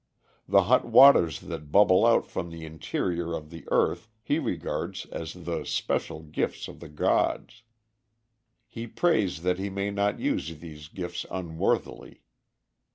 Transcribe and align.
The 0.47 0.63
hot 0.63 0.83
waters 0.85 1.41
that 1.41 1.71
bubble 1.71 2.07
out 2.07 2.25
from 2.25 2.49
the 2.49 2.65
interior 2.65 3.35
of 3.35 3.51
the 3.51 3.65
earth 3.67 4.09
he 4.23 4.39
regards 4.39 5.05
as 5.11 5.33
the 5.33 5.63
special 5.63 6.23
gifts 6.23 6.67
of 6.67 6.79
the 6.79 6.89
gods. 6.89 7.61
He 8.67 8.87
prays 8.87 9.43
that 9.43 9.59
he 9.59 9.69
may 9.69 9.91
not 9.91 10.19
use 10.19 10.57
these 10.57 10.87
gifts 10.87 11.27
unworthily. 11.29 12.23